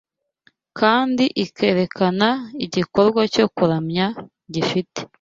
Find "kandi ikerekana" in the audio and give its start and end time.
0.79-2.27